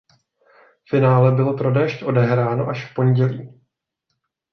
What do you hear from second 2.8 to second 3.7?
v pondělí.